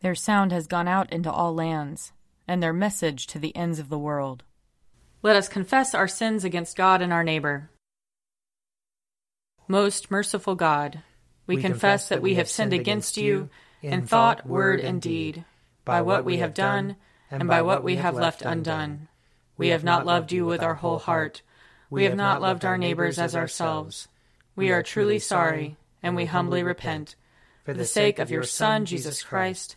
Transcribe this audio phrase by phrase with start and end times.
[0.00, 2.12] Their sound has gone out into all lands,
[2.46, 4.44] and their message to the ends of the world.
[5.22, 7.70] Let us confess our sins against God and our neighbor.
[9.66, 11.02] Most merciful God,
[11.46, 13.50] we, we confess that we have sinned against you
[13.82, 15.44] in thought, word, and deed,
[15.84, 16.96] by what we have done
[17.30, 19.08] and by what we have left undone.
[19.56, 21.42] We have not loved you with our whole heart.
[21.90, 24.08] We have not loved our neighbors as ourselves.
[24.54, 27.16] We are truly sorry, and we humbly repent.
[27.64, 29.76] For the sake of your Son, Jesus Christ,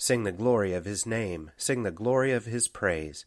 [0.00, 3.26] Sing the glory of his name, sing the glory of his praise.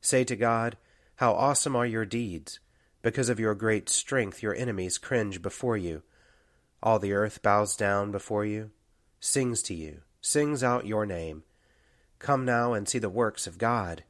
[0.00, 0.76] Say to God,
[1.16, 2.58] How awesome are your deeds!
[3.02, 6.02] Because of your great strength, your enemies cringe before you.
[6.82, 8.72] All the earth bows down before you,
[9.20, 11.44] sings to you, sings out your name.
[12.18, 14.02] Come now and see the works of God.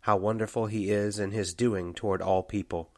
[0.00, 2.90] How wonderful he is in his doing toward all people.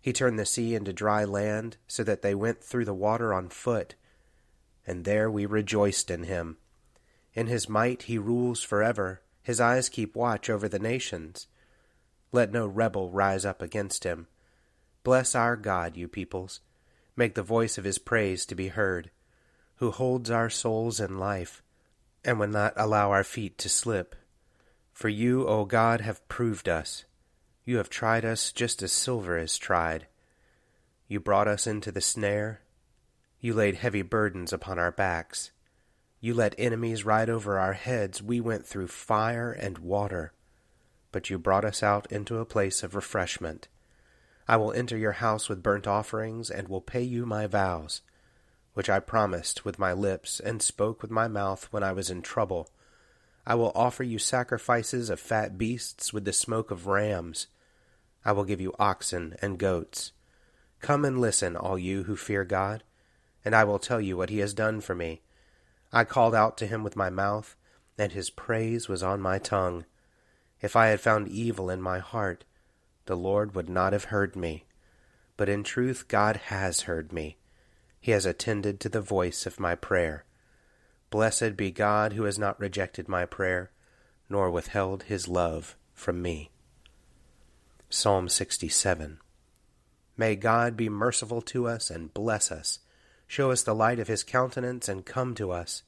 [0.00, 3.50] He turned the sea into dry land, so that they went through the water on
[3.50, 3.94] foot.
[4.86, 6.56] And there we rejoiced in him.
[7.34, 9.22] In his might he rules forever.
[9.42, 11.46] His eyes keep watch over the nations.
[12.30, 14.26] Let no rebel rise up against him.
[15.02, 16.60] Bless our God, you peoples.
[17.16, 19.10] Make the voice of his praise to be heard,
[19.76, 21.62] who holds our souls in life,
[22.24, 24.14] and will not allow our feet to slip.
[24.92, 27.04] For you, O God, have proved us.
[27.64, 30.06] You have tried us just as silver is tried.
[31.08, 32.60] You brought us into the snare.
[33.40, 35.50] You laid heavy burdens upon our backs.
[36.24, 38.22] You let enemies ride over our heads.
[38.22, 40.32] We went through fire and water,
[41.10, 43.66] but you brought us out into a place of refreshment.
[44.46, 48.02] I will enter your house with burnt offerings, and will pay you my vows,
[48.74, 52.22] which I promised with my lips and spoke with my mouth when I was in
[52.22, 52.70] trouble.
[53.44, 57.48] I will offer you sacrifices of fat beasts with the smoke of rams.
[58.24, 60.12] I will give you oxen and goats.
[60.80, 62.84] Come and listen, all you who fear God,
[63.44, 65.22] and I will tell you what he has done for me.
[65.92, 67.56] I called out to him with my mouth,
[67.98, 69.84] and his praise was on my tongue.
[70.60, 72.44] If I had found evil in my heart,
[73.06, 74.64] the Lord would not have heard me.
[75.36, 77.36] But in truth, God has heard me.
[78.00, 80.24] He has attended to the voice of my prayer.
[81.10, 83.70] Blessed be God who has not rejected my prayer,
[84.28, 86.50] nor withheld his love from me.
[87.90, 89.18] Psalm 67
[90.16, 92.78] May God be merciful to us and bless us
[93.32, 95.84] Show us the light of his countenance, and come to us.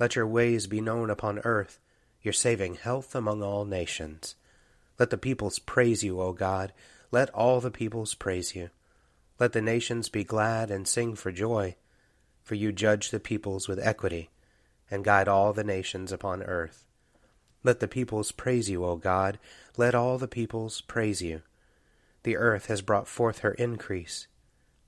[0.00, 1.78] Let your ways be known upon earth,
[2.20, 4.34] your saving health among all nations.
[4.98, 6.72] Let the peoples praise you, O God.
[7.12, 8.70] Let all the peoples praise you.
[9.38, 11.76] Let the nations be glad and sing for joy,
[12.42, 14.30] for you judge the peoples with equity,
[14.90, 16.86] and guide all the nations upon earth.
[17.62, 19.38] Let the peoples praise you, O God.
[19.76, 21.42] Let all the peoples praise you.
[22.24, 24.26] The earth has brought forth her increase.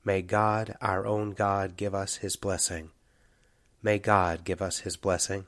[0.06, 2.90] May God, our own God, give us his blessing.
[3.82, 5.46] May God give us his blessing,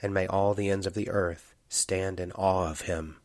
[0.00, 3.16] and may all the ends of the earth stand in awe of him.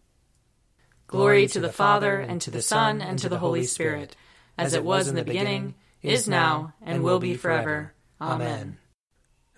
[1.05, 4.15] Glory to the Father, and to the Son, and to the Holy Spirit,
[4.57, 7.93] as it was in the beginning, is now, and will be forever.
[8.19, 8.79] Amen.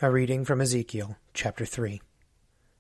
[0.02, 2.02] A reading from Ezekiel, chapter 3.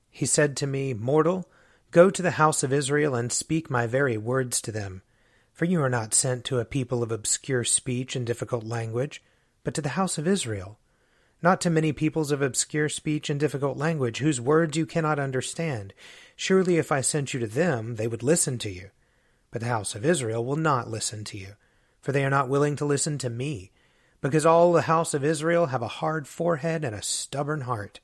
[0.09, 1.49] He said to me, Mortal,
[1.91, 5.03] go to the house of Israel and speak my very words to them.
[5.55, 9.23] For you are not sent to a people of obscure speech and difficult language,
[9.63, 10.79] but to the house of Israel.
[11.41, 15.93] Not to many peoples of obscure speech and difficult language, whose words you cannot understand.
[16.35, 18.89] Surely if I sent you to them, they would listen to you.
[19.49, 21.55] But the house of Israel will not listen to you,
[22.01, 23.71] for they are not willing to listen to me,
[24.19, 28.01] because all the house of Israel have a hard forehead and a stubborn heart.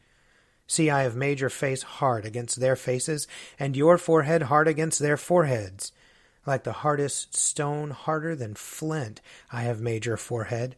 [0.68, 3.28] See, I have made your face hard against their faces,
[3.60, 5.92] and your forehead hard against their foreheads.
[6.46, 9.22] Like the hardest stone, harder than flint,
[9.52, 10.76] I have made your forehead.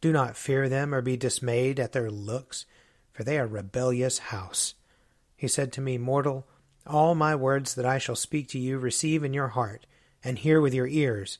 [0.00, 2.64] Do not fear them or be dismayed at their looks,
[3.12, 4.74] for they are rebellious house.
[5.36, 6.46] He said to me, Mortal,
[6.86, 9.86] all my words that I shall speak to you receive in your heart,
[10.22, 11.38] and hear with your ears.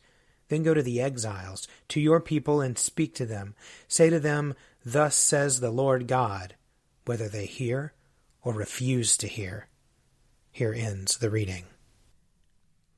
[0.49, 3.55] Then go to the exiles, to your people, and speak to them.
[3.87, 6.55] Say to them, Thus says the Lord God,
[7.05, 7.93] whether they hear
[8.43, 9.69] or refuse to hear.
[10.51, 11.65] Here ends the reading.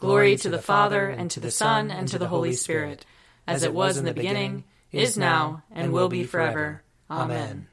[0.00, 3.04] Glory to the Father, and to the Son, and to the Holy Spirit,
[3.46, 6.82] as it was in the beginning, is now, and will be forever.
[7.10, 7.68] Amen.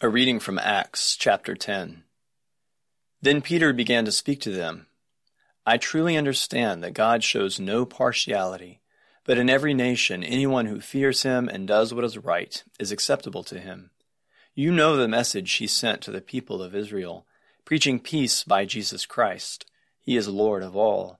[0.00, 2.04] A reading from Acts chapter 10.
[3.20, 4.86] Then Peter began to speak to them.
[5.66, 8.80] I truly understand that God shows no partiality,
[9.24, 13.42] but in every nation anyone who fears him and does what is right is acceptable
[13.44, 13.90] to him.
[14.54, 17.26] You know the message he sent to the people of Israel,
[17.64, 19.66] preaching peace by Jesus Christ.
[19.98, 21.19] He is Lord of all.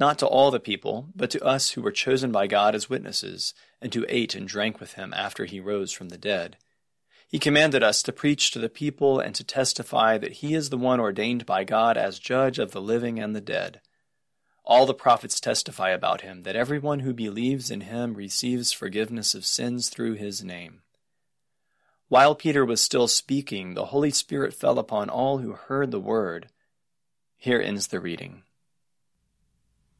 [0.00, 3.52] not to all the people, but to us who were chosen by God as witnesses,
[3.82, 6.56] and who ate and drank with him after he rose from the dead.
[7.28, 10.78] He commanded us to preach to the people and to testify that he is the
[10.78, 13.82] one ordained by God as judge of the living and the dead.
[14.64, 19.44] All the prophets testify about him that everyone who believes in him receives forgiveness of
[19.44, 20.80] sins through his name.
[22.08, 26.48] While Peter was still speaking, the Holy Spirit fell upon all who heard the word.
[27.36, 28.42] Here ends the reading.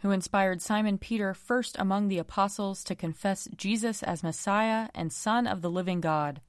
[0.00, 5.46] who inspired Simon Peter first among the apostles to confess Jesus as Messiah and Son
[5.46, 6.40] of the living God,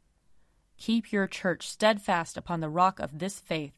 [0.78, 3.74] keep your church steadfast upon the rock of this faith,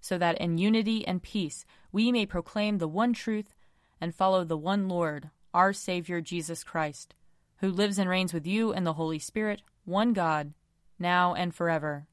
[0.00, 3.54] so that in unity and peace we may proclaim the one truth
[4.00, 7.14] and follow the one Lord, our Savior Jesus Christ,
[7.56, 10.52] who lives and reigns with you and the Holy Spirit, one God,
[10.98, 12.06] now and forever.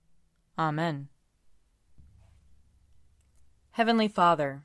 [0.58, 1.10] Amen.
[3.72, 4.65] Heavenly Father,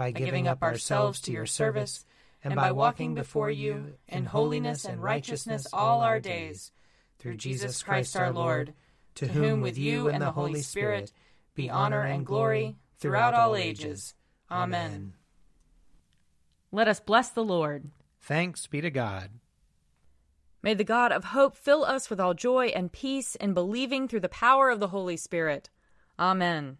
[0.00, 2.06] by giving up ourselves to your service,
[2.42, 6.72] and by walking before you in holiness and righteousness all our days,
[7.18, 8.72] through Jesus Christ our Lord,
[9.16, 11.12] to whom with you and the Holy Spirit
[11.54, 14.14] be honor and glory throughout all ages.
[14.50, 15.12] Amen.
[16.72, 17.90] Let us bless the Lord.
[18.22, 19.32] Thanks be to God.
[20.62, 24.20] May the God of hope fill us with all joy and peace in believing through
[24.20, 25.68] the power of the Holy Spirit.
[26.18, 26.78] Amen.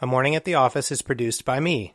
[0.00, 1.94] A Morning at the Office is produced by me,